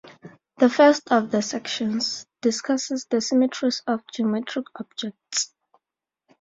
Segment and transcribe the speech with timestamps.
[0.57, 5.53] The first of the sections discusses the symmetries of geometric objects.